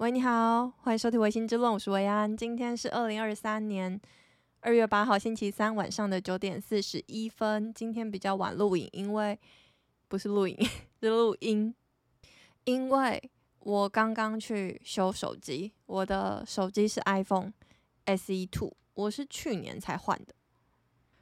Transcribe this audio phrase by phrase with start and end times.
[0.00, 2.34] 喂，你好，欢迎收听《微醺之论》，我是维安。
[2.34, 4.00] 今天是二零二三年
[4.60, 7.70] 二月八号星期三晚上的九点四十一分。
[7.74, 9.38] 今天比较晚录影，因为
[10.08, 10.56] 不是录影，
[11.02, 11.74] 是录音。
[12.64, 17.52] 因为我刚刚去修手机，我的手机是 iPhone
[18.06, 20.34] SE Two，我是去年才换的。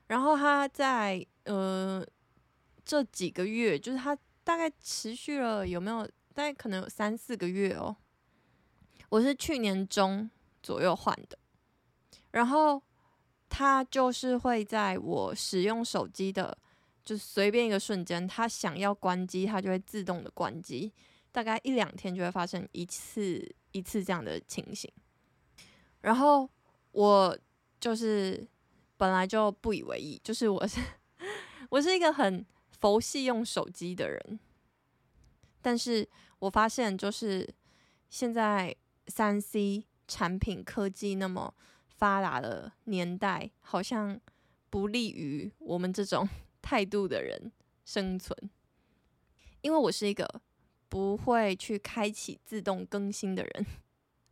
[0.07, 2.07] 然后它在呃
[2.85, 6.07] 这几个月，就是它大概持续了有没有？
[6.33, 7.97] 大概可能有三四个月哦。
[9.11, 10.31] 我是去年中
[10.63, 11.39] 左右换的，
[12.31, 12.83] 然后
[13.49, 16.57] 它就是会在我使用手机的，
[17.05, 20.93] 就随便一个瞬间，它想要关机，它就会自动的关机，
[21.33, 24.93] 大概一两天就会发生一次一次这样的情形。
[26.03, 26.47] 然后
[26.93, 27.39] 我
[27.81, 28.47] 就是
[28.99, 30.81] 本来就不以为意，就是我是
[31.71, 32.45] 我是一个很
[32.79, 34.39] 佛系用手机的人，
[35.63, 36.07] 但是
[36.41, 37.49] 我发现就是
[38.11, 38.77] 现在。
[39.09, 41.53] 三 C 产品科技那么
[41.89, 44.21] 发达的年代，好像
[44.71, 46.29] 不利于我们这种
[46.63, 47.51] 态度的人
[47.85, 48.51] 生存。
[49.61, 50.41] 因为我是一个
[50.89, 53.67] 不会去开启自动更新的人。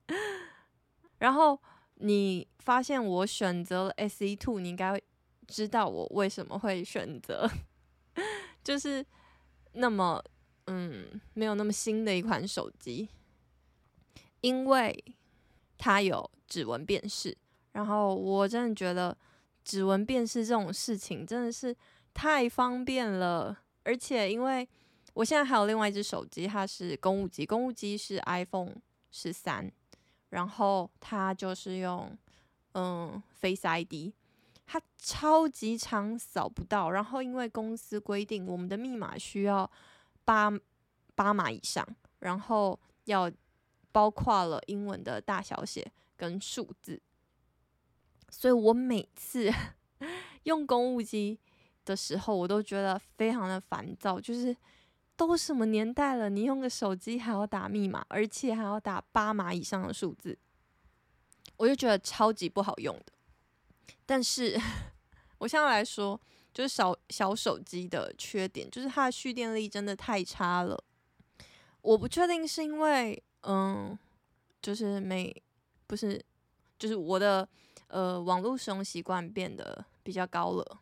[1.19, 1.61] 然后
[1.95, 5.01] 你发现我选择了 SE2，你应该
[5.49, 7.51] 知道我为什么会选择，
[8.63, 9.05] 就是
[9.73, 10.23] 那么
[10.67, 13.09] 嗯，没有那么新的一款手机。
[14.47, 15.05] 因为
[15.77, 17.37] 它有指纹辨识，
[17.73, 19.17] 然后我真的觉得
[19.65, 21.77] 指纹辨识这种事情真的是
[22.15, 23.59] 太方便了。
[23.83, 24.69] 而且因为
[25.15, 28.77] 我现在还有另外一只手机，它是公务机，公务机是 iPhone
[29.11, 29.69] 十三，
[30.29, 32.17] 然后它就是用
[32.75, 34.13] 嗯 Face ID，
[34.65, 39.69] 它超级长扫不到，然后因为公司规定我们的密码需要
[40.25, 40.53] 八
[41.17, 41.85] 八码以上，
[42.21, 43.29] 然后要。
[43.97, 47.01] 包括了英文的大小写跟数字，
[48.29, 49.51] 所以我每次
[50.45, 51.41] 用公务机
[51.83, 54.21] 的时候，我都觉得非常的烦躁。
[54.21, 54.55] 就是
[55.17, 60.39] 都什么年代了，你用个手机还要打密码，而且还要打八码以上的数字，
[61.57, 63.15] 我就觉得超级不好用的。
[64.05, 64.61] 但是
[65.41, 66.21] 我现在来说，
[66.53, 70.85] 就是小小手机的缺点，就是它的蓄电力真的太差了。
[71.81, 73.23] 我不确定是因为。
[73.49, 73.97] 嗯，
[74.61, 75.35] 就是没，
[75.87, 76.21] 不是，
[76.79, 77.49] 就是我的
[77.87, 80.81] 呃网络使用习惯变得比较高了，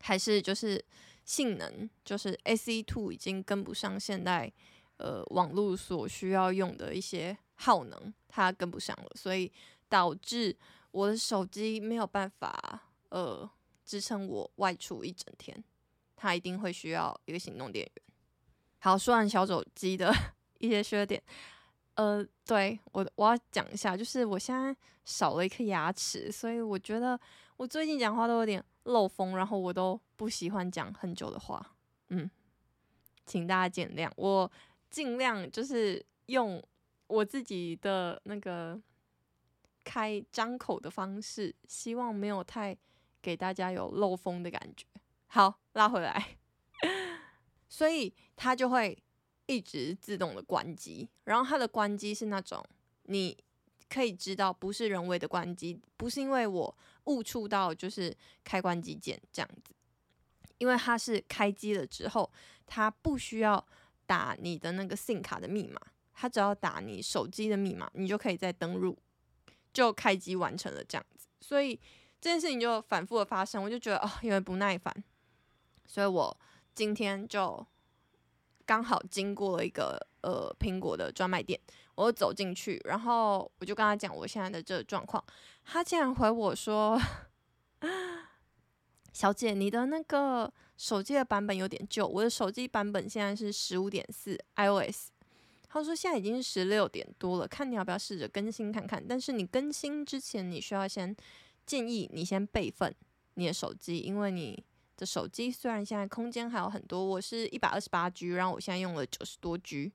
[0.00, 0.82] 还是就是
[1.24, 4.52] 性能，就是 SE2 已经跟不上现代
[4.98, 9.50] 呃网络所需要用的一些耗能，它跟不上了，所以
[9.88, 10.56] 导致
[10.92, 13.50] 我的手机没有办法呃
[13.84, 15.64] 支撑我外出一整天，
[16.14, 18.04] 它一定会需要一个行动电源。
[18.78, 20.14] 好，说完小手机的
[20.60, 21.20] 一些缺点。
[21.96, 27.18] 呃，对，我我要讲一下，就是我现在少了一颗牙齿，所以我觉得
[27.56, 31.74] 我最近讲话都有点漏风，然后我都不喜欢讲很久的话，
[32.08, 32.28] 嗯，
[33.24, 34.50] 请大家见谅，我
[34.90, 36.60] 尽量就是用
[37.06, 38.80] 我自己的那个
[39.84, 42.76] 开张口的方式，希望没有太
[43.22, 44.84] 给大家有漏风的感觉。
[45.26, 46.36] 好，拉回来，
[47.68, 48.98] 所以他就会。
[49.46, 52.64] 一直自动的关机，然后它的关机是那种
[53.02, 53.36] 你
[53.88, 59.74] 可以知道不是人为的关机，不是因为我误触到就是开关机键这样子，
[60.58, 62.30] 因为它是开机了之后，
[62.66, 63.64] 它不需要
[64.06, 65.78] 打你的那个 SIM 卡的密码，
[66.14, 68.98] 它只要打你手机的密码，你就可以再登入，
[69.72, 71.26] 就开机完成了这样子。
[71.42, 71.76] 所以
[72.20, 75.04] 这件事情就反复的发生，我就觉得哦，有点不耐烦，
[75.86, 76.36] 所以我
[76.74, 77.66] 今天就。
[78.66, 81.58] 刚好经过了一个呃苹果的专卖店，
[81.94, 85.22] 我走进去，然后我就跟他讲我现在的这个状况，
[85.64, 87.00] 他竟然回我说
[89.12, 95.10] ：“小姐，你的那个手机的版本有点旧，我的手机版本现在是十五点四 iOS，
[95.68, 101.14] 他说现在已经是十六点多了，看你要不要试着更新看看，但是你更新之前，你需要先
[101.66, 102.94] 建议你先备份
[103.34, 104.64] 你的手机，因为你。”
[104.96, 109.92] 的手机虽然现在空间还有很多，我是一百二十八 G，然后我现在用了九十多 G，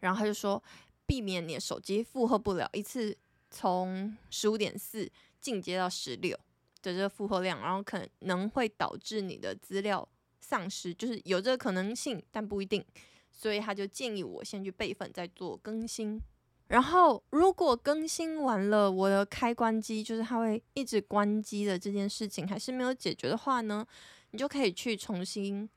[0.00, 0.62] 然后他就说，
[1.06, 3.16] 避免你的手机负荷不了一次
[3.50, 5.10] 从十五点四
[5.40, 6.36] 进阶到十六
[6.82, 10.06] 的这个负荷量，然后可能会导致你的资料
[10.40, 12.84] 丧失，就是有这个可能性，但不一定，
[13.30, 16.20] 所以他就建议我先去备份再做更新。
[16.68, 23.86] 然后，如果更新完了，我的开关机就是它会一直关机的这件事情还是没有解决的话呢，
[24.30, 25.68] 你就可以去重新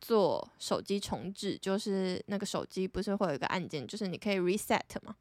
[0.00, 5.14] 做手机重置，就是那个手机不是会有一个按键，就是你可以 reset 嘛，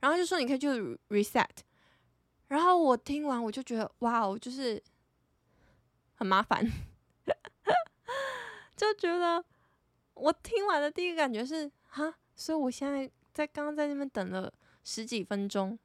[0.00, 0.68] 然后就说你可以去
[1.08, 1.48] reset，
[2.48, 4.80] 然后我听完我就觉得哇哦，就是
[6.14, 6.64] 很麻烦，
[8.76, 9.42] 就觉得
[10.14, 14.52] 我听完的第一个感觉是哈，所以我现在在刚刚在那边等了
[14.84, 15.78] 十几分钟，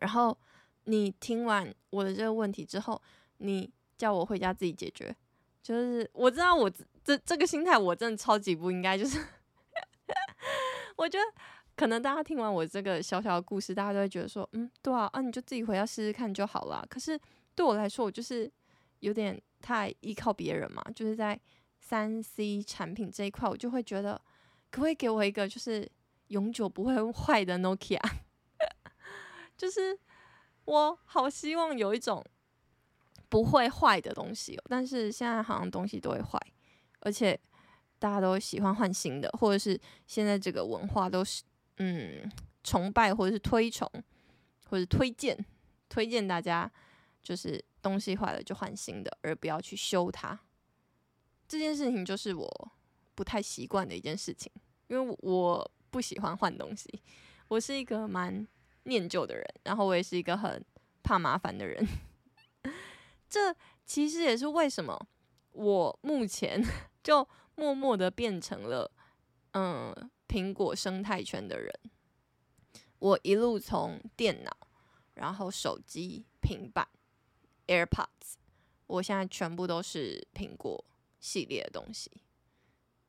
[0.00, 0.36] 然后
[0.84, 3.00] 你听完我的这个问题之后，
[3.38, 5.14] 你叫我回家自己解决。
[5.62, 6.70] 就是我知道我
[7.04, 9.18] 这这个心态我真的超级不应该，就是
[10.96, 11.24] 我觉得
[11.76, 16.86] 可能大家听完我这个小小的故事，大家都会觉得说，嗯，对啊，啊你就自己回家试试看就好了。
[16.88, 17.20] 可是
[17.54, 18.50] 对我来说，我就是
[19.00, 21.38] 有点太依靠别人嘛，就是在
[21.80, 24.14] 三 C 产品这一块，我就会觉得
[24.70, 25.86] 可不可以给我一个就是
[26.28, 28.00] 永久不会 坏的 Nokia？
[29.56, 29.98] 就是
[30.64, 32.24] 我好希望有一种。
[33.30, 36.40] 不会坏的东西哦，但是现在好像东西都会坏，
[37.00, 37.38] 而且
[37.98, 41.42] 大家都喜欢换新的，或者是现在这个文化都是
[41.76, 42.26] 嗯
[42.64, 43.86] 崇拜或者是推崇
[44.64, 45.36] 或者推荐
[45.90, 46.72] 推荐大家
[47.22, 50.40] 就是东西坏了就换新的，而不要去修它。
[51.46, 52.72] 这件事情就是我
[53.14, 54.50] 不太习惯的一件事情，
[54.86, 57.02] 因为我不喜欢换东西，
[57.48, 58.46] 我是一个蛮
[58.84, 60.64] 念旧的人，然后我也是一个很
[61.02, 61.86] 怕麻烦的人。
[63.28, 63.54] 这
[63.84, 64.98] 其实也是为什么
[65.52, 66.62] 我目前
[67.02, 68.90] 就默默的变成了
[69.52, 69.94] 嗯
[70.26, 71.72] 苹果生态圈的人。
[72.98, 74.56] 我一路从电脑，
[75.14, 76.88] 然后手机、平板、
[77.66, 78.34] AirPods，
[78.86, 80.84] 我现在全部都是苹果
[81.20, 82.10] 系列的东西。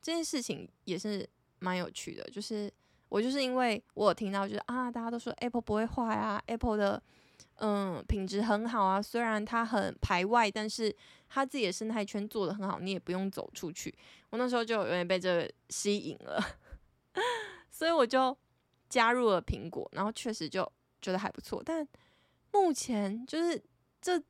[0.02, 1.28] 这件事情也是
[1.59, 2.71] 蛮有趣的，就是
[3.09, 7.01] 我就是因为我有听到，就是啊，大家都说 Apple 不会坏啊，Apple 的。
[7.61, 10.95] 嗯，品质很好啊，虽然它很排外，但是
[11.27, 13.94] 它自己的生态圈做的很好，你也不用走出去。
[14.29, 16.41] 我那时候就有点被这个吸引了，
[17.69, 18.38] 所以我就
[18.88, 20.69] 加入了苹果，然后确实就
[21.01, 21.61] 觉得还不错。
[21.65, 21.85] 但
[22.53, 23.61] 目前就是
[24.01, 24.21] 这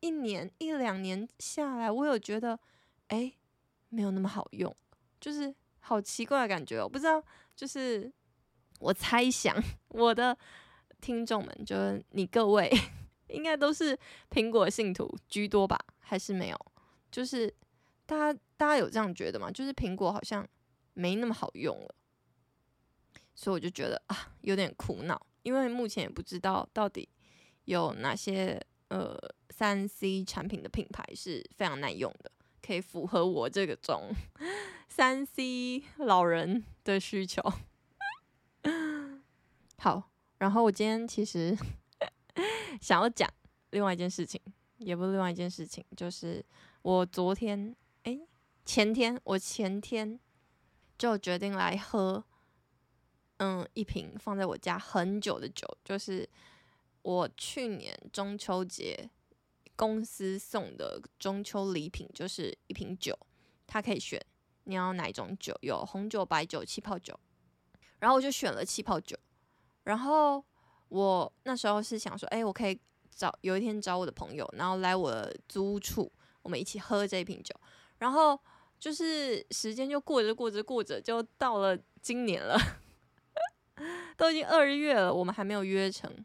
[0.00, 2.58] 一年一两年下来，我有觉得，
[3.08, 3.30] 哎，
[3.90, 4.74] 没有那么好用，
[5.20, 6.82] 就是好奇怪的感觉。
[6.82, 7.22] 我不知道，
[7.56, 8.12] 就是
[8.78, 9.56] 我猜想
[9.88, 10.36] 我的。
[11.02, 12.70] 听众们，就是你各位，
[13.28, 13.98] 应该都是
[14.28, 15.78] 苹果信徒居多吧？
[15.98, 16.72] 还是没有？
[17.10, 17.50] 就是
[18.04, 19.50] 大家，大家有这样觉得吗？
[19.50, 20.46] 就是苹果好像
[20.92, 21.94] 没那么好用了，
[23.34, 27.08] 所以我就觉得啊，有点苦恼，因为目前也不知道到底
[27.64, 29.16] 有哪些呃
[29.48, 32.30] 三 C 产品的品牌是非常耐用的，
[32.60, 34.14] 可以符合我这个种
[34.90, 37.42] 三 C 老人的需求。
[39.78, 40.10] 好。
[40.38, 41.54] 然后我今天其实
[42.80, 43.30] 想要讲
[43.72, 44.40] 另外一件事情，
[44.78, 46.42] 也不是另外一件事情，就是
[46.80, 48.18] 我昨天哎
[48.64, 50.18] 前天我前天
[50.96, 52.24] 就决定来喝，
[53.36, 56.26] 嗯，一瓶放在我家很久的酒，就是
[57.02, 59.10] 我去年中秋节
[59.76, 63.14] 公司送的中秋礼品，就是一瓶酒，
[63.66, 64.18] 它可以选
[64.64, 67.18] 你要哪一种酒，有红酒、白酒、气泡酒，
[67.98, 69.16] 然后我就选了气泡酒。
[69.84, 70.44] 然后
[70.88, 72.78] 我那时候是想说，哎，我可以
[73.10, 76.10] 找有一天找我的朋友，然后来我的租屋处，
[76.42, 77.54] 我们一起喝这一瓶酒。
[77.98, 78.38] 然后
[78.78, 82.56] 就是时间就过着过着过着，就到了今年了，
[84.16, 86.24] 都已经二月了，我们还没有约成。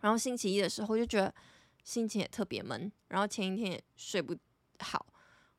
[0.00, 1.34] 然后星期一的时候就觉得
[1.84, 4.34] 心情也特别闷，然后前一天也睡不
[4.78, 5.04] 好，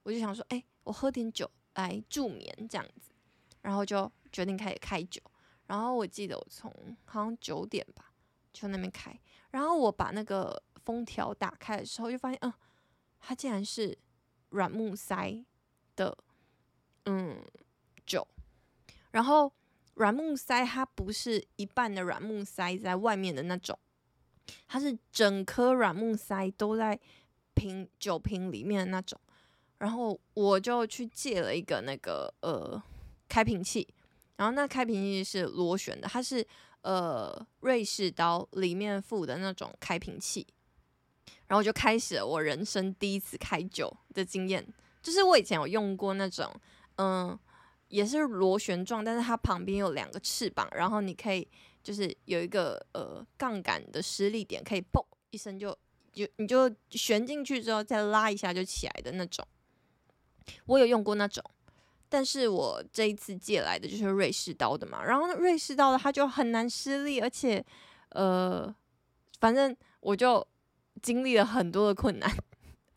[0.04, 3.12] 我就想说，哎，我喝点酒来助眠这样子，
[3.62, 5.22] 然后就决定开始开酒。
[5.68, 6.70] 然后我记得我从
[7.06, 8.12] 好像九点吧，
[8.52, 9.18] 就那边开。
[9.52, 12.54] 然后我把那个封条打开的时候，就发现，嗯，
[13.20, 13.98] 它竟然是
[14.50, 15.46] 软木塞
[15.96, 16.18] 的，
[17.06, 17.42] 嗯，
[18.06, 18.28] 酒。
[19.12, 19.52] 然后
[19.94, 23.78] 软木塞它不是一半的软木塞在外面的那种，
[24.68, 27.00] 它是整颗软木塞都在
[27.54, 29.20] 瓶酒瓶里面的那种。
[29.82, 32.82] 然后我就去借了一个那个呃
[33.28, 33.88] 开瓶器。
[34.36, 36.46] 然后那开瓶器是螺旋的，它是
[36.82, 40.46] 呃瑞士刀里面附的那种开瓶器，
[41.48, 44.64] 然后就开始了我人生第一次开酒的经验。
[45.02, 46.52] 就是我以前有用过那种，
[46.98, 47.38] 嗯、
[47.88, 51.48] 也是螺旋状，但是它旁边有两个翅膀，然后你可以
[51.84, 55.76] 就是有一个呃杠杆的施力点，可以嘣一声就
[56.14, 59.48] 就你就旋进去之后再拉一下就起来的那种。
[60.66, 61.44] 我有用过那种。
[62.10, 67.66] 但是我这一次借来的就是瑞士刀的嘛，然后瑞士刀的它就很难施力，而且，
[68.10, 68.74] 呃，
[69.40, 70.46] 反正我就
[71.02, 72.30] 经历了很多的困难，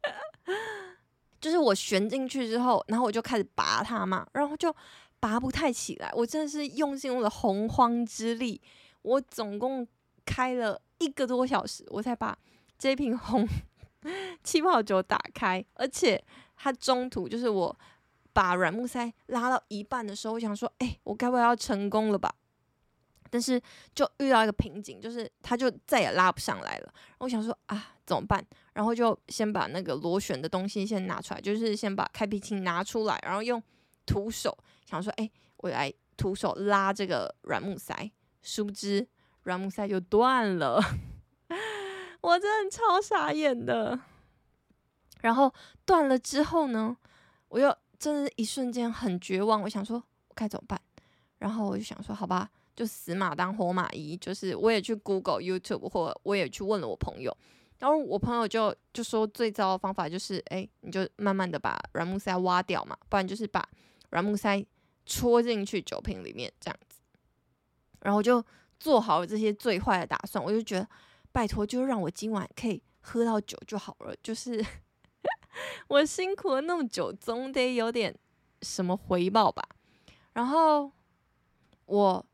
[1.41, 4.75] 就是我旋进去之后，然后我就开始拔它嘛，然后就
[5.21, 6.11] 拔不太起来。
[6.13, 8.61] 我真的是用尽我的洪荒之力，
[9.03, 9.87] 我总共
[10.27, 12.37] 开了一个多小时，我才把
[12.77, 13.47] 这瓶红
[14.43, 15.65] 气泡酒打开。
[15.75, 16.21] 而且
[16.57, 17.77] 他中途就是我
[18.33, 22.35] 把软木塞拉到一半的时候，我想说，哎，我该不会要成功了吧？
[23.31, 23.61] 但是
[23.95, 26.95] 就遇到一个瓶颈，就是它就再也拉不上来了。
[27.19, 28.45] 我想说啊，怎么办？
[28.75, 33.61] 然后就先把那个螺旋的东西先拿出来，就是先把开瓶器拿出来，然后用
[34.07, 39.05] 徒手想说，哎，我来徒手拉这个软木塞，殊不知
[39.43, 40.81] 软木塞就断了。
[42.23, 43.99] 我真的超傻眼的。
[45.25, 45.51] 然后
[45.87, 46.95] 断了之后呢，
[47.49, 49.63] 我又真的是一瞬间很绝望。
[49.63, 49.97] 我想说，
[50.29, 50.79] 我该怎么办？
[51.39, 52.51] 然后我就想说，好吧。
[52.77, 57.33] 就死马当活马医，就是我也去 Google、YouTube，或我也去问了我朋友，
[57.79, 63.65] 然后我朋友就就说最糟的方法就是，哎，你就慢慢的把软木塞挖掉嘛，不然就是把
[64.11, 64.61] 软木塞
[65.07, 66.99] 戳进去酒瓶里面这样子。
[68.01, 68.45] 然后我就
[68.81, 70.89] 做好了这些最坏的打算，我就觉得
[71.31, 74.61] 拜托，就让我今晚可以喝到酒就好了，就是
[75.89, 78.15] 我辛苦了那么久，总得有点
[78.63, 79.63] 什么回报吧。
[80.33, 80.93] 然后
[81.87, 82.25] 我。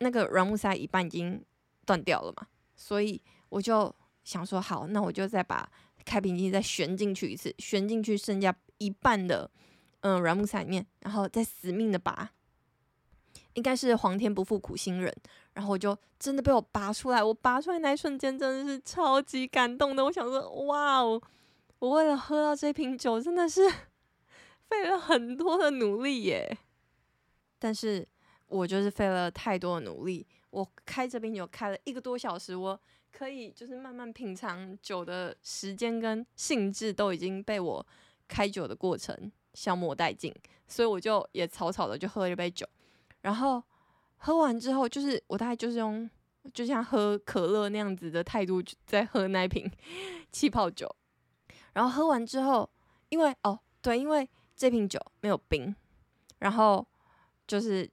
[0.00, 1.44] 那个软木塞一半已经
[1.84, 5.68] 断掉了嘛，所以我就想说，好，那我就再把
[6.04, 9.50] 开瓶器再旋进去一次，旋进去剩下一半的
[10.02, 12.30] 嗯软木塞里面，然后再死命的拔，
[13.54, 15.12] 应该是皇天不负苦心人，
[15.54, 21.20] 然后我就真的被我拔出来，我拔出来那一瞬间真的是超级感动的，我想说，哇哦，
[21.78, 23.62] 我为了喝到这瓶酒真的是
[24.68, 26.58] 费了很多的努力耶，
[27.58, 28.06] 但是。
[28.50, 32.80] 我就是费了太多的努力，我开这瓶酒开了一个多小时，我
[33.12, 37.86] 可以就是慢慢品尝酒的时间跟兴致都已经被我
[38.26, 40.34] 开酒的过程消磨殆尽，
[40.66, 42.66] 所以我就也草草的就喝了一杯酒，
[43.20, 43.62] 然后
[44.16, 46.08] 喝完之后，就是我大概就是用
[46.54, 49.70] 就像喝可乐那样子的态度在喝那瓶
[50.32, 50.88] 气泡酒，
[51.72, 52.68] 然后喝完之后，
[53.08, 55.74] 因为哦对，因为这瓶酒没有冰，
[56.38, 56.86] 然后
[57.46, 57.90] 就是。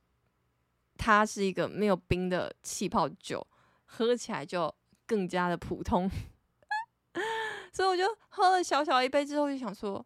[0.98, 3.46] 它是一个没有冰的气泡酒，
[3.84, 4.74] 喝起来就
[5.05, 6.10] 更加的普通，
[7.70, 10.03] 所以我就喝了小小一杯之后，就想说，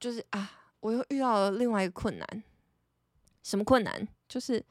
[0.00, 2.42] 就是啊，我又遇到了另外一个困难，
[3.42, 4.08] 什么困难？
[4.26, 4.64] 就是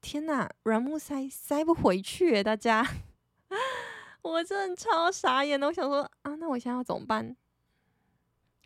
[0.00, 2.82] 天呐，软木塞塞不回去，大家，
[4.22, 7.36] 我真的超傻眼的，我想说啊，那我现在要怎么办？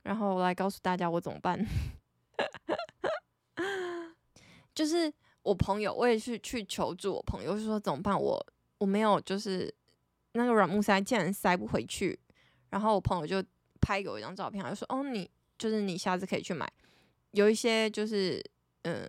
[0.03, 1.67] 然后我来告诉大家我怎么办，
[4.75, 5.13] 就是。
[5.47, 8.21] 我朋友，我也是去求助我朋友，就说怎么办？
[8.21, 8.45] 我
[8.79, 9.73] 我没有，就是
[10.33, 12.19] 那个软木塞竟然塞不回去。
[12.69, 13.41] 然后我朋友就
[13.81, 16.69] 拍给我一张照片，他就说：“哦，你就是你下次可以去买，
[17.31, 18.45] 有一些就是
[18.83, 19.09] 嗯，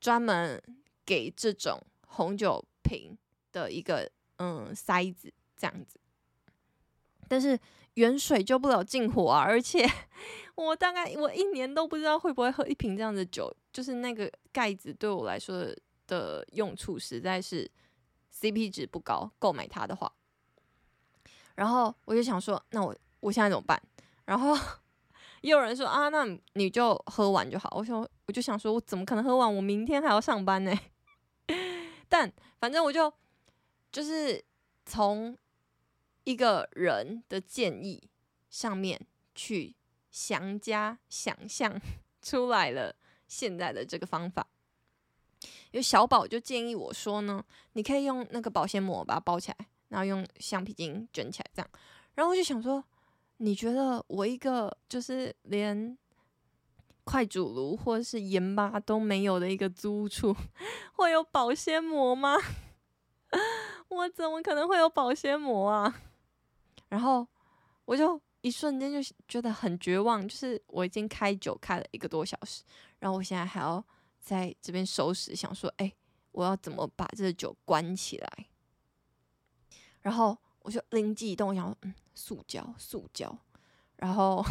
[0.00, 0.58] 专门
[1.04, 3.14] 给这种红酒瓶
[3.52, 5.98] 的一个嗯塞子这样子。
[7.28, 7.58] 但是
[7.94, 9.88] 远水救不了近火啊，而且
[10.56, 15.66] 我大概我一年都不知道会不会喝一瓶这样的酒。”就是那个盖子对我来说
[16.06, 17.68] 的用处实在是
[18.32, 20.12] CP 值不高，购买它的话，
[21.56, 23.82] 然后我就想说，那我我现在怎么办？
[24.26, 24.56] 然后
[25.42, 27.68] 也有人说啊，那你就喝完就好。
[27.76, 29.56] 我想，我就想说，我怎么可能喝完？
[29.56, 30.72] 我明天还要上班呢。
[32.08, 33.12] 但反正我就
[33.90, 34.40] 就是
[34.86, 35.36] 从
[36.24, 38.02] 一个人的建议
[38.50, 39.74] 上面去
[40.10, 41.80] 详加想象
[42.20, 42.96] 出来了。
[43.26, 44.46] 现在的这个方法，
[45.70, 51.70] 有小宝就建议我说呢，你可以用那个保鲜膜把它包起来，然后用橡皮筋卷起来，这样。
[52.14, 52.84] 然后我就想说，
[53.38, 55.96] 你觉得我一个就是连
[57.02, 60.36] 快煮炉或者是盐巴都没有的一个租处，
[60.92, 62.36] 会有保鲜膜吗？
[63.88, 66.02] 我怎么可能会有保鲜膜啊？
[66.94, 67.26] 然后
[67.84, 68.20] 我就。
[68.44, 72.62] 一瞬间就觉得很绝望，就是我已经开酒开了一个多小时，
[72.98, 73.82] 然后我现在还要
[74.20, 75.90] 在这边收拾，想说，哎，
[76.30, 78.46] 我要怎么把这个酒关起来？
[80.02, 83.34] 然后我就灵机一动，我想，嗯，塑胶，塑胶。
[83.96, 84.44] 然后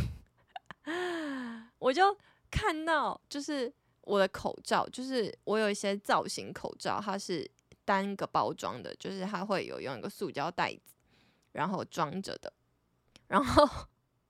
[1.78, 2.18] 我就
[2.50, 3.72] 看到，就是
[4.02, 7.48] 我的口罩，就是我有一些造型口罩，它是
[7.86, 10.96] 单个包装的，就是它会有用一个塑胶袋子，
[11.54, 12.54] 然后装着的。
[13.28, 13.88] 然后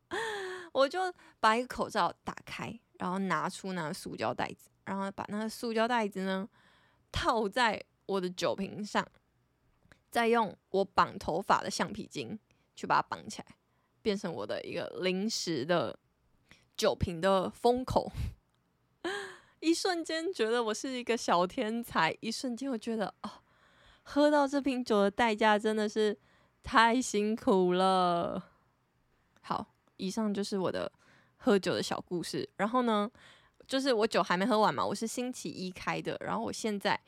[0.72, 6.48] 我就把一个口罩打开，然后拿出那个塑胶袋子，然后把那个塑胶袋子呢
[7.12, 9.06] 套在我的酒瓶上，
[10.10, 12.40] 再用我绑头发的橡皮筋
[12.76, 13.56] 去把它绑起来，
[14.02, 15.98] 变成我的一个临时的
[16.76, 18.12] 酒瓶的封口，
[19.60, 23.30] 一瞬间觉得我是一个小天才，一瞬间我觉得哦，
[24.02, 26.18] 喝到这瓶酒的代价真的是
[26.64, 28.52] 太辛苦了。
[29.42, 29.68] 好，
[29.98, 30.92] 以上就是我的
[31.38, 32.50] 喝酒的小故事。
[32.56, 33.12] 然后呢，
[33.68, 37.00] 就是我酒还没喝完嘛，我是星期一开的，然后我现在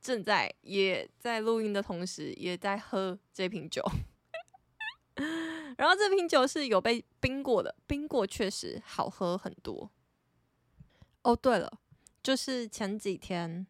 [0.00, 3.82] 正在也在录音的同时，也在喝这瓶酒。
[5.76, 9.90] 然后这瓶酒是有被冰过的，冰过确实好喝很多。
[11.22, 11.70] 哦，对了，
[12.22, 13.66] 就是前几天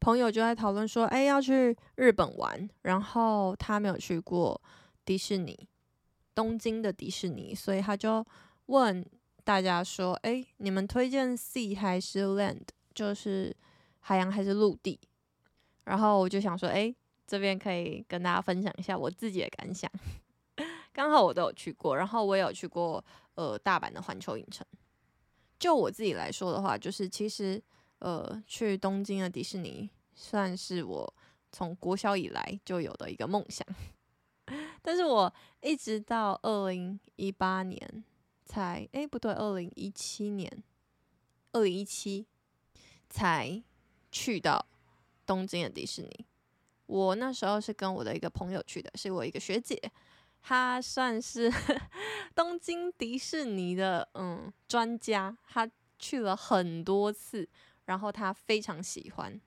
[0.00, 4.60] 朋友就在讨论说，哎，要去日本玩，然后他没有去过
[5.06, 5.66] 迪士尼，
[6.34, 8.22] 东京的迪士尼，所以他就
[8.66, 9.02] 问
[9.44, 13.56] 大家说，哎，你们推荐 Sea 还是 Land，就是
[14.00, 14.98] 海洋还是陆地？
[15.84, 16.94] 然后我就想说，哎，
[17.26, 19.90] 这边可以跟大家分享一下我自己的感想。
[20.92, 23.02] 刚好我都有去过，然后我也有去过
[23.36, 24.66] 呃大阪的环球影城。
[25.58, 27.62] 就我自己来说的话，就是其实
[28.00, 31.14] 呃去东京的迪士尼算是我
[31.52, 33.66] 从国小以来就有的一个梦想，
[34.82, 38.04] 但是我一直到二零一八年
[38.44, 40.62] 才，诶不对，二零一七年，
[41.52, 42.26] 二零一七
[43.08, 43.62] 才
[44.10, 44.66] 去到
[45.24, 46.26] 东京的迪士尼。
[46.86, 49.80] 我那时候是跟我的一个朋友去的，是我一个学姐。
[50.40, 51.52] 她算是
[52.32, 57.48] 东京迪士尼的嗯专家，她去了很多次，
[57.86, 59.40] 然后她非常喜欢。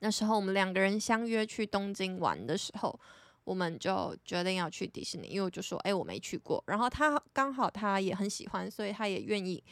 [0.00, 2.98] 那时候我们两个人相约去东京玩的时候，
[3.44, 9.62] 我们就决定要去迪士尼，因为我就说，哎，我没去过，然后他刚好他也很喜欢，所以他也愿意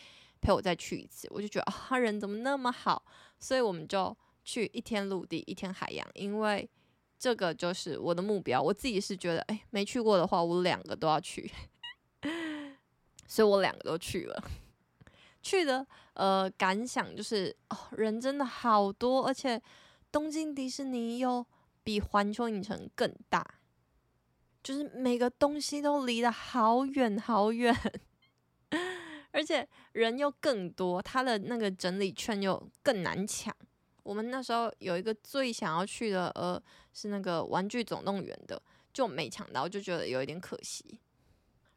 [0.40, 1.28] 陪我再去一次。
[1.30, 3.02] 我就觉得啊，他人怎么那么好，
[3.38, 6.68] 所以我们就去一天陆地，一天海洋，因为。
[7.22, 11.52] 这个就是我的目标，我自己是觉得，哎，没去过的话，我两个都要去，
[13.28, 14.42] 所以我两个都去了。
[15.42, 19.60] 去的呃感想就是，哦，人真的好多，而且
[20.10, 21.44] 东京迪士尼又
[21.84, 23.46] 比环球影城更大，
[24.70, 27.76] 就是每个东西都离得好远好远，
[29.32, 33.52] 而且人又更多，他的那个整理券又更难抢。
[34.04, 41.00] 我们那时候有一个最想要去的，呃，是那个玩具总动员的，就没抢到，就觉得有一点可惜。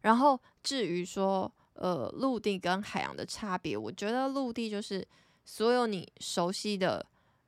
[0.02, 5.04] 然后至于说，呃，陆地跟海洋的差别，我觉得陆地就是
[5.44, 7.04] 所有你熟悉的，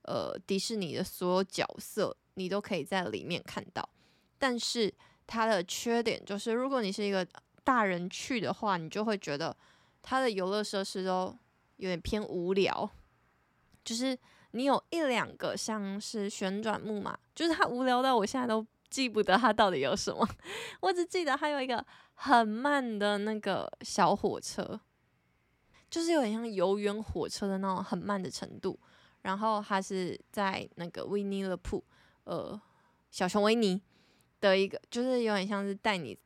[0.05, 3.87] 呃，迪士尼的所有角色，你都可以在里面看到。
[4.39, 4.93] 但是
[5.27, 7.27] 它的缺点就是，如果你是一个
[7.63, 9.55] 大人去的话，你就会觉得
[10.01, 11.37] 它的游乐设施都
[11.77, 12.89] 有点偏无聊，
[13.83, 14.17] 就是。
[14.51, 20.25] 你有一两个像是旋转木马，就是它无聊到我现在都记不得它到底有什么，
[20.79, 24.79] 我只记得还有一个很慢的那个小火车，
[25.89, 28.79] 就是有点像游园火车的那种很慢的程度。
[29.23, 31.83] 然后它是在那个维尼乐铺，
[32.23, 32.57] 呃，
[33.11, 33.81] 小熊维尼
[34.49, 36.17] 的一个，就是有点像是带你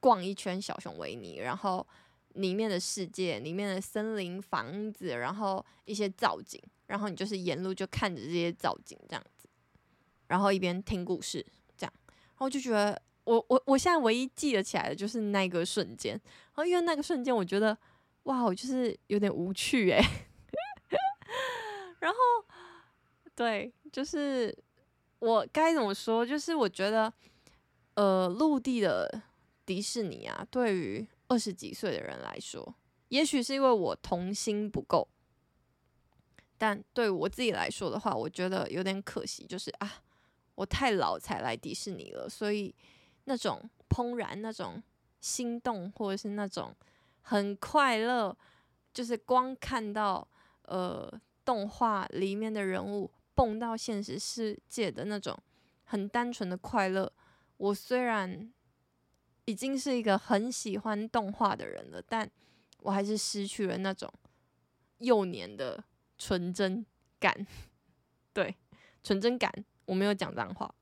[0.00, 1.86] 逛一圈小熊维尼，然后
[2.34, 6.60] 里面的世界、里面的森林、房子，然后一些造景。
[6.88, 9.48] 然后你就是沿路就看着这些造景这样子，
[10.26, 11.42] 然后一边听故事
[11.74, 17.74] 这样，然后就觉得我我我现在唯一记得起来的就是那个瞬间，然后因为那个瞬间我觉得
[18.24, 20.04] 哇，我就是有点无趣诶。
[22.00, 22.18] 然后
[23.34, 24.54] 对，就是
[25.20, 26.26] 我该怎么说？
[26.26, 27.10] 就是我觉得
[27.94, 29.22] 呃，陆地的
[29.66, 32.74] 迪士尼啊，对于二十几岁的人来说，
[33.08, 35.06] 也许是因为我童心不够。
[36.56, 40.02] 但对我自己来说的话，我觉得有点可惜，就是啊，
[40.54, 42.74] 我太老才来迪士尼了，所以
[43.24, 44.82] 那种怦然、那种
[45.20, 46.74] 心动，或者是那种
[47.20, 48.36] 很快乐，
[48.94, 50.26] 就是光看到
[50.62, 51.12] 呃
[51.44, 55.36] 动画里面的人物蹦到现实世界的那种
[55.84, 57.12] 很单纯的快乐。
[57.62, 58.52] 我虽然
[59.44, 62.28] 已经是一个很喜欢动画的人了，但
[62.78, 64.12] 我还是失去了那种
[64.98, 65.84] 幼年的。
[66.18, 66.86] 纯真
[67.18, 67.34] 感，
[68.32, 68.54] 对，
[69.02, 69.52] 纯真感，
[69.86, 70.72] 我没有讲脏话，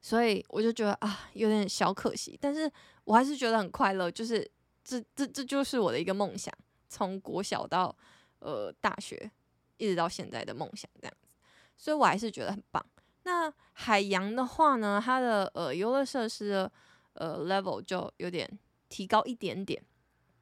[0.00, 2.68] 所以我就觉得啊，有点小可惜，但是
[3.04, 4.50] 我还是觉得很快乐，就是
[4.82, 6.52] 这这这就是我的一个梦想，
[6.88, 7.96] 从国小到
[8.40, 9.30] 呃大学，
[9.76, 11.36] 一直到现在的梦想这样子，
[11.76, 12.84] 所以我还是觉得很棒。
[13.24, 16.72] 那海洋的话呢，它的呃游乐设施的
[17.14, 18.48] 呃 level 就有点
[18.88, 19.82] 提高一点点，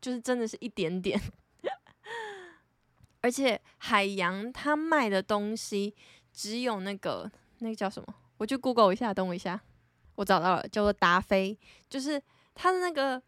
[0.01, 1.21] 就是真的是一点点。
[3.23, 5.95] 而且海洋它卖的东西
[6.33, 8.15] 只有那个那个叫什么？
[8.39, 9.61] 我去 Google 一下，等我一下，
[10.15, 12.21] 我找到了，叫做达菲，就是
[12.55, 13.23] 它的那个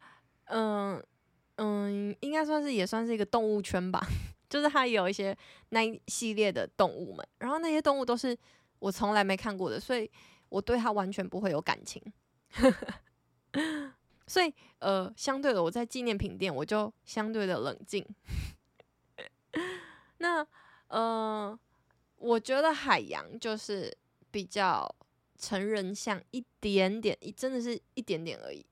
[0.45, 0.97] 嗯
[1.57, 4.01] 嗯、嗯，应该算是也算是一个动物圈吧。
[4.49, 5.37] 就是它有一些
[5.71, 8.37] 那一系列的动物们，然后那些动物都是
[8.83, 10.11] 我从来没看过的，所以
[10.49, 12.03] 我对他完全不会有感情。
[14.27, 18.05] 所以呃，相对的，我在纪念品店我就相对的冷静。
[20.19, 20.45] 那
[20.89, 21.57] 呃，
[22.17, 23.97] 我觉得海洋就是
[24.33, 24.93] 比较
[25.39, 28.67] 成人向一点点，一真的是一点点而已。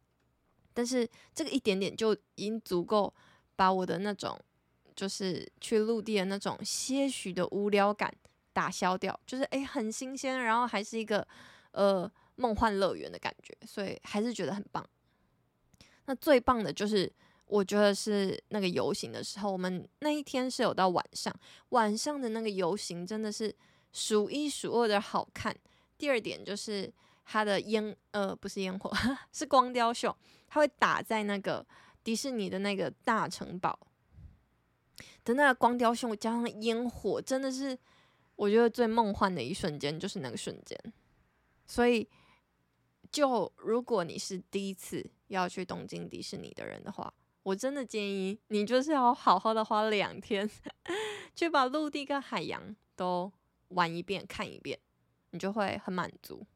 [0.74, 3.14] 但是这个一点点就已经足够
[3.54, 4.38] 把我的那种。
[4.96, 8.12] 就是去陆地的那种些许的无聊感
[8.52, 11.26] 打消掉，就是诶，很新鲜，然后还是一个
[11.72, 14.84] 呃梦幻乐园的感觉，所以还是觉得很棒。
[16.06, 17.10] 那最棒的就是
[17.46, 21.34] 我觉得是那个游行的时候，我们那一天是有到晚上，
[21.70, 23.54] 晚上的那个游行真的是
[23.92, 25.54] 数一数二的好看。
[25.96, 26.92] 第二点就是
[27.24, 28.90] 它的烟呃不是烟火，
[29.32, 30.16] 是光雕秀，
[30.48, 31.64] 它会打在那个
[32.02, 33.78] 迪士尼的那个大城堡。
[35.22, 37.78] 的那个光雕秀加上烟火，真的是
[38.40, 40.74] 我觉得最梦幻的一瞬间，就是那个瞬间。
[41.66, 42.08] 所以，
[43.12, 50.48] 就如果你是第一次要去东京迪士尼的人的话，我真的建议你就是要好好的花两天，
[51.36, 53.30] 去把陆地跟海洋都
[53.68, 54.78] 玩一遍、看一遍，
[55.32, 56.46] 你就会很满足。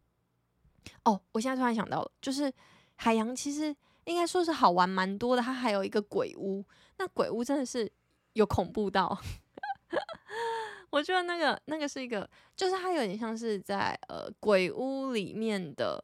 [1.05, 2.51] 哦，我现在突然想到了，就是
[2.95, 6.65] 海洋其实应该说是好玩蛮多的，它还有一个鬼屋，
[6.97, 7.93] 那鬼屋真的是。
[8.33, 9.17] 有恐怖到，
[10.95, 16.01] 我觉得那个那个是一个，就是它有点像是在呃鬼屋里面的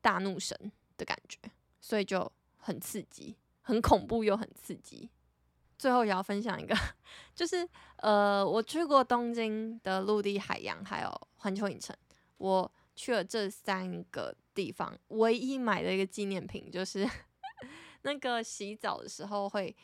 [0.00, 0.56] 大怒神
[0.96, 1.38] 的感觉，
[1.78, 5.10] 所以就很刺激，很恐怖又很刺激。
[5.76, 6.74] 最后也要分享一个，
[7.34, 11.94] 就是呃我去过东京的陆地、海洋，还有环球影城，
[12.38, 17.06] 我去了这三个地方，唯一买的一个纪念品就是
[18.04, 19.76] 那个洗澡的时候会。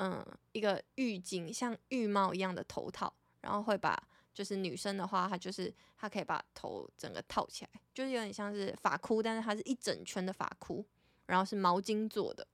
[0.00, 3.96] 嗯，一个浴巾像浴帽一样的头套，然后会把
[4.34, 10.84] 就是女生的话，她就是她可以把头整个套起来，就是有点像是发箍，但是它是一整圈的发箍，
[11.26, 12.46] 然后是毛巾做的。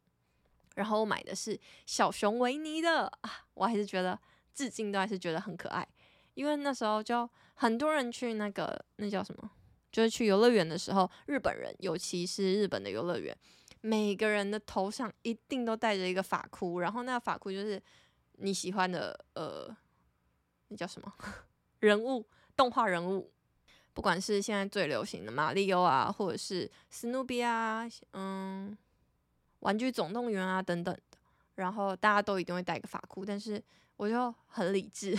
[0.77, 4.18] 然后我买的是小熊维尼的啊，我还是觉得
[4.53, 5.87] 至今都还是觉得很可爱，
[6.35, 9.51] 因为那时候就很多人去那个那叫什么，
[9.92, 13.37] 就是去游乐园的时候，日本人尤其是日本的游乐园。
[13.83, 17.81] 每个人的头上一定都戴着一个发箍，然后那个发箍就是
[18.38, 19.68] 你喜欢的呃，
[20.77, 21.13] 叫什么
[21.81, 22.27] 人物？
[22.57, 23.33] 动画人物，
[23.93, 28.77] 不管是现在最流行的马里奥啊，或者是史努比啊，嗯，
[29.61, 31.19] 玩具总动员啊等等的，
[31.57, 33.63] 然后大家都一定会带个发箍，但是
[33.97, 35.17] 我就很理智，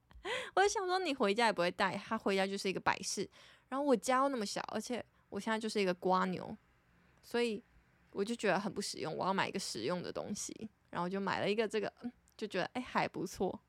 [0.54, 3.28] 我就想说你回家也不会带，他回家就是一个摆饰，
[3.68, 6.56] 然后我家又那么小，而且我现在就是一个瓜牛，
[7.22, 7.62] 所以。
[8.12, 11.92] 我就觉得很不实用，我要买一个实用的东西，然后就买了一个这个，
[12.38, 13.60] 就觉得哎还不错，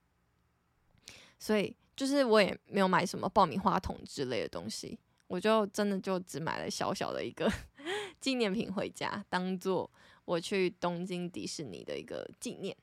[1.39, 7.51] 所以就是我也没有买什么爆米花筒之类的东西，我就真的就只买了小小的一个
[8.21, 9.89] 纪念品回家，当做
[10.25, 12.75] 我去东京迪士尼的一个纪念。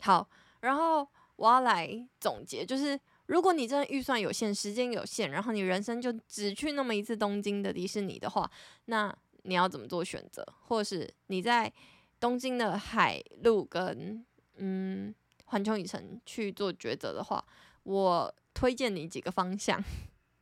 [0.00, 0.28] 好，
[0.60, 8.50] 然后我要来总结，就是如果你真的预算有限、时间有限，然后你人生就只去那么一次东京的迪士尼的话，
[8.86, 11.72] 那你要怎么做选择，或是你在
[12.20, 14.24] 东京的海陆跟
[14.56, 15.14] 嗯
[15.52, 17.44] 环球影城去做抉择的话，
[17.82, 19.78] 我推荐你几个方向。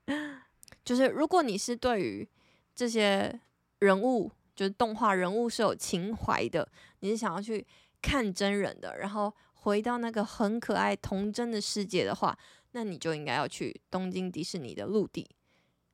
[0.85, 2.29] 就是如果你是对于
[2.77, 3.41] 这些
[3.81, 6.69] 人物，就是动画人物是有情怀的，
[7.01, 7.67] 你是想要去
[8.01, 12.39] 看真人的，然后回到那个很可爱童真的世界的话，
[12.71, 15.29] 那你就应该要去东京迪士尼的陆地。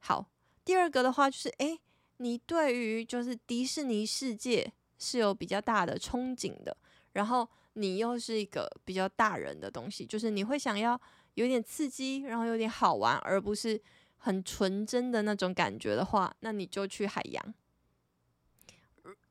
[0.01, 0.27] 好，
[0.63, 1.81] 第二个的话就是诶。
[2.19, 6.75] 你对于就是迪士尼世界是有比较大的憧憬的，
[7.13, 11.01] 然后你又是一个比较大人的东西，就是你会想要
[11.35, 13.81] 有点刺激，然后有点好玩，而不是
[14.17, 17.55] 很纯真的那种感觉的话，那你就去海洋。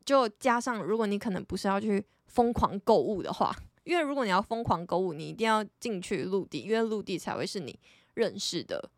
[0.05, 7.79] 就加上如果你可能不是要去疯狂购物的话，因为如果你要疯狂购物，你一定要进去陆地，因为陆地才会是你
[8.13, 8.89] 认识的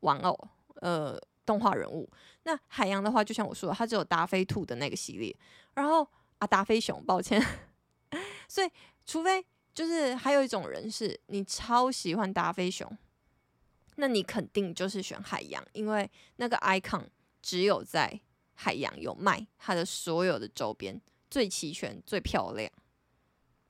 [0.00, 0.48] 玩偶，
[0.82, 1.20] 呃。
[1.48, 2.06] 动画人物，
[2.42, 5.34] 那海洋的话，就像我说的，它只有达菲兔的那个系列，
[5.72, 6.06] 然后
[6.36, 7.42] 啊，达菲熊，抱歉，
[8.48, 8.68] 所以
[9.06, 12.90] 除非就是还有一种人是你超喜欢达菲熊，
[13.96, 17.04] 那你肯定就是选海洋，因为那个 icon
[17.40, 18.20] 只有在
[18.54, 22.68] 海洋有卖，它的所有的周边最齐全、最漂亮。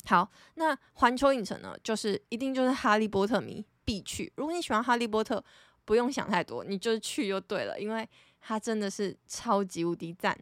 [0.07, 5.45] 好，那环球影城呢，就是一定就是哈利波特迷必去，如果你喜欢哈利波特。
[5.85, 8.07] 不用想太多，你就是去就对了，因为
[8.43, 10.39] 它真的是超级无敌赞。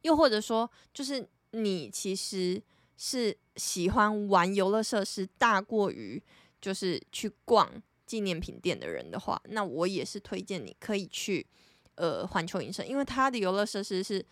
[0.00, 2.62] 又或者说，就是你其实
[2.96, 6.22] 是喜欢玩游乐设施大过于
[6.60, 7.70] 就是去逛
[8.06, 11.46] 纪念品店的人的话，那我也是推荐你可以去
[11.96, 14.24] 呃环球影城，因为它的游乐设施是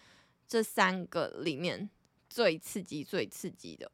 [0.47, 1.89] 这三个里面
[2.31, 3.91] 最刺激、最刺激的，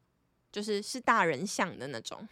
[0.51, 2.27] 就是是大人向的那种，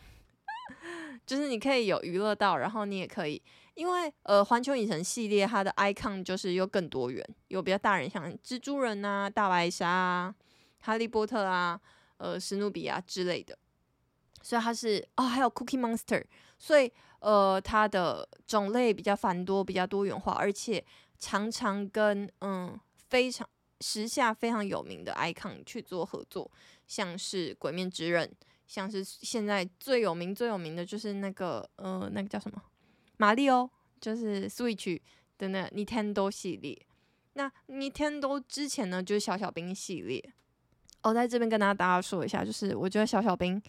[1.26, 3.42] 就是你可以有娱乐到，然后你也可以，
[3.74, 10.36] 因为呃环球影城系列它的 icon 就是又更多元，有比较大人像，蜘蛛人啊、大白鲨啊、
[10.80, 11.80] 哈利波特啊。
[12.20, 13.58] 呃，史努比啊之类的，
[14.42, 16.24] 所以它是哦，还有 Cookie Monster，
[16.58, 20.84] 所以呃，它的种类比较繁多，比较多元化，而且
[21.18, 22.78] 常常跟嗯
[23.10, 23.48] 非常
[23.80, 26.52] 时下非常有名的 icon 去做合作，
[26.88, 28.30] 像是鬼面之刃，
[28.68, 32.62] 像是现在最有名最有名的就是那个呃那个叫什么？
[33.16, 33.70] 马里奥，
[34.02, 35.00] 就是 Switch
[35.38, 36.86] 的那 Nintendo 系列，
[37.34, 40.34] 那 Nintendo 之前呢就是小小兵系列。
[41.02, 43.62] 我、在这边跟大家大家说一下，就是我觉得小小兵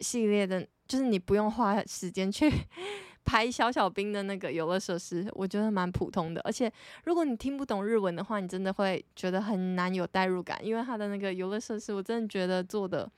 [0.00, 2.50] 系列的，就是你不用花时间去
[3.24, 6.40] 排小小兵的那个游乐设施，我觉得蛮普通的。
[6.42, 6.70] 而且
[7.04, 13.10] 如果你听不懂日文的话，你真的会觉得很难有代入感，因为它的那个游乐设施，我真的觉得做的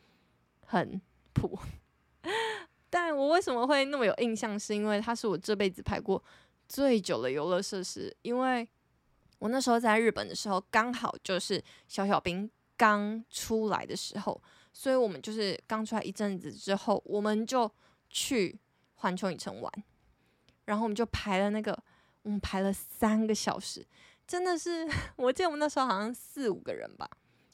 [0.66, 1.00] 很
[1.32, 1.59] 普。
[2.90, 6.22] 但我为什么会那么有印象，是因为它是我这辈子排过
[6.68, 8.68] 最久的游乐设施，因为
[9.38, 12.50] 我那时候在日本的时候，刚好就是小小兵。
[12.77, 17.71] 刚出来的时候，所以我们就是刚出来一阵子之后，我们就
[18.11, 18.59] 去
[18.97, 19.73] 环球影城玩，
[20.65, 21.77] 然后我们就排了那个，
[22.23, 23.87] 我们排了三个小时，
[24.27, 24.87] 真的是，
[25.17, 27.09] 我记得我们那时候好像四五个人吧，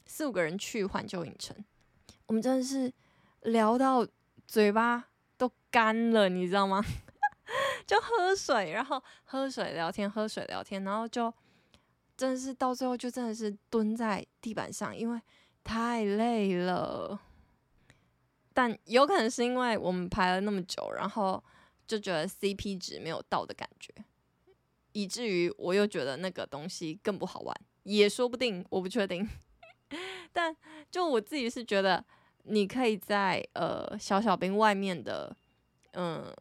[0.05, 1.55] 四五个人去环球影城，
[2.27, 2.91] 我们真的是
[3.43, 4.05] 聊到
[4.47, 6.83] 嘴巴都干了，你知道吗？
[7.87, 11.33] 就喝水，然后喝水聊天，喝水聊天，然后就。
[12.23, 15.21] 真的是到最后就真的是蹲在地板上，因为
[15.61, 17.19] 太累了。
[18.53, 21.43] 但有可能是因为我们排了那么久，然后
[21.85, 23.93] 就觉得 CP 值没有到的感觉，
[24.93, 29.27] 以至于我又觉得那个东西更不好玩，也说不定，我不确定。
[30.31, 30.55] 但
[30.89, 32.01] 就我自己是觉得，
[32.43, 35.35] 你可以在呃小小兵外面的
[35.91, 36.33] 嗯、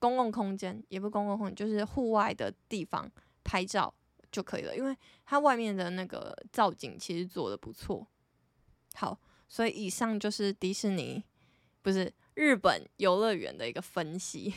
[0.00, 3.08] 公共空间，也不公共空间，就是户外的地方
[3.44, 3.94] 拍照。
[4.30, 8.06] 就可以了，因为它外面的那个造景其实做的不错。
[8.94, 11.22] 好，所以以上就是迪士尼，
[11.82, 14.54] 不是日本游乐园的一个分析。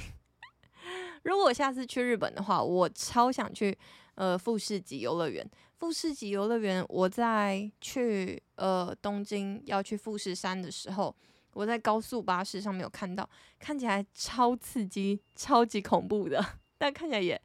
[1.24, 3.78] 如果下次去日本的话，我超想去
[4.16, 5.50] 呃富士急游乐园。
[5.78, 11.14] 富士急游乐园，我在去呃东京要去富士山的时候，
[11.54, 16.44] 我在高速巴士上面有看到，看起来超刺激、超级恐怖的，
[16.78, 17.42] 但看起来也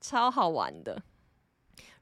[0.00, 1.02] 超好玩的。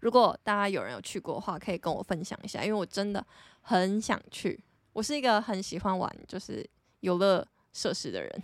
[0.00, 3.24] 如果大家有人有去过的话，可以跟我分享一下，因为我真的
[3.60, 4.62] 很想去。
[4.92, 6.68] 我是一个很喜欢玩就是
[7.00, 8.42] 游乐设施的人。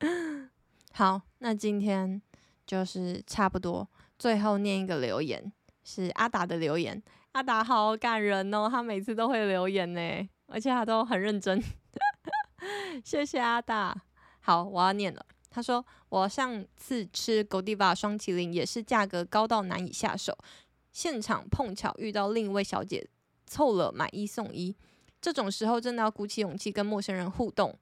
[0.92, 2.20] 好，那今天
[2.66, 5.52] 就是差不多，最后念一个留言，
[5.84, 7.00] 是阿达的留言。
[7.32, 11.62] 阿达好感人哦，他每次都会留言呢，而且他都很认真。
[13.04, 13.94] 谢谢阿达。
[14.40, 15.24] 好，我要念了。
[15.50, 20.36] 他说：“我上次吃 Godiva 霜淇淋也是价格高到难以下手。”
[20.98, 23.08] 现场碰巧遇到另一位小姐，
[23.46, 24.74] 凑了买一送一。
[25.20, 27.78] 这种时候真的要鼓起勇气跟陌生人互动。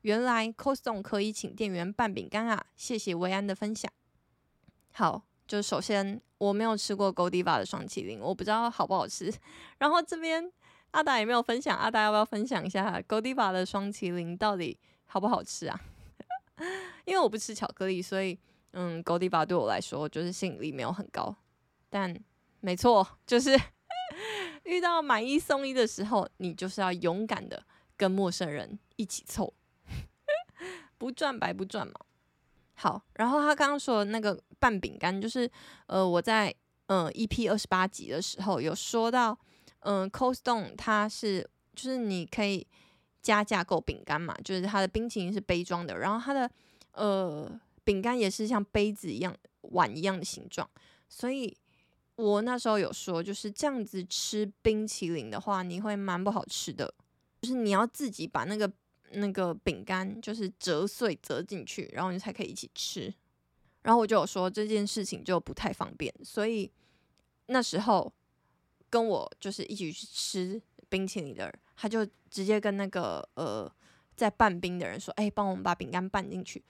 [0.00, 2.66] 原来 Costco 可以请店员拌饼干啊！
[2.74, 3.88] 谢谢维安的分享。
[4.94, 9.32] 好，就首先我没有吃过 Goldiva 的双淇淋，我不知道好不好吃。
[9.78, 10.50] 然后这边
[10.90, 15.80] 阿达也没有分享，阿达要不要分享一下 Goldiva 的双淇淋到底好不好吃啊？
[17.06, 18.36] 因为我不吃巧克力，所以
[18.72, 21.36] 嗯，Goldiva 对我来说就是吸引力没有很高，
[21.88, 22.12] 但。
[22.60, 23.58] 没错，就是
[24.64, 27.64] 遇到买一送一的时候，你就是要勇敢的
[27.96, 29.52] 跟陌生人一起凑，
[30.98, 31.94] 不赚白不赚嘛。
[32.74, 35.50] 好，然后他刚刚说的那个拌饼干，就是
[35.86, 36.54] 呃，我在
[36.86, 39.38] 嗯、呃、EP 二十八集的时候有说到，
[39.80, 42.66] 嗯、，Cold Stone 它是就是你可以
[43.22, 46.50] 加价购饼干嘛，就是它的冰淇淋是杯装的，然后它的
[46.92, 47.50] 呃
[47.84, 50.68] 饼干也是像杯子一样碗一样的形状，
[51.08, 51.56] 所以。
[52.20, 56.92] 我那时候有说，就是这样子吃冰淇淋的话，你会蛮不好吃的。
[57.40, 58.70] 就是你要自己把那个
[59.12, 63.12] 那个饼干就是折碎折进去，然后你才可以一起吃。
[63.82, 66.70] 然后我就有说这件事情就不太方便，所以
[67.46, 68.12] 那时候
[68.90, 73.72] 跟我就是一起去吃冰淇淋的人，他就直接跟那个呃
[74.14, 76.62] 在拌冰的人说：“哎，帮我们把饼干拌进去。”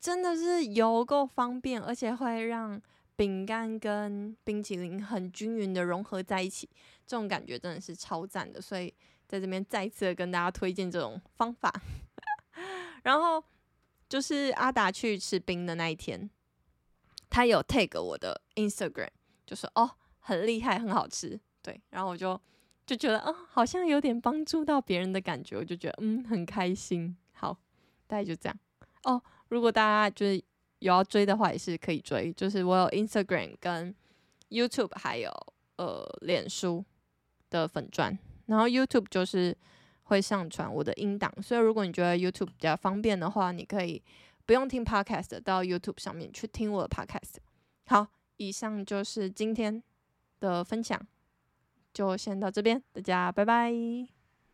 [0.00, 2.82] 真的是有够方便，而且会让。
[3.16, 6.68] 饼干跟冰淇淋很均匀的融合在一起，
[7.06, 8.60] 这种感觉真的是超赞的。
[8.60, 8.92] 所以
[9.26, 11.72] 在这边再次的跟大家推荐这种方法。
[13.02, 13.42] 然后
[14.08, 16.28] 就是阿达去吃冰的那一天，
[17.30, 19.10] 他有 tag 我的 Instagram，
[19.46, 21.40] 就说哦，很厉害，很好吃。
[21.62, 22.40] 对，然后我就
[22.84, 27.16] 就觉得，嗯，好像有点帮助到别人的感觉，我就觉得，嗯，很开心。
[27.32, 27.58] 好，
[28.06, 28.58] 大概就这样。
[29.04, 30.42] 哦，如果大家就是
[30.86, 32.32] 有要追的话，也是可以追。
[32.32, 33.94] 就是我有 Instagram 跟
[34.50, 35.30] YouTube，还有
[35.76, 36.84] 呃脸书
[37.50, 38.16] 的粉专。
[38.46, 39.56] 然后 YouTube 就是
[40.04, 44.00] 会上传我的音档，所以如果你觉得 YouTube 比较方便的话，你可以
[44.44, 47.38] 不用听 Podcast，到 YouTube 上面去听我的 Podcast。
[47.86, 49.82] 好，以上就是今天
[50.38, 51.00] 的分享。
[51.92, 54.15] 就先到这边，大家拜拜。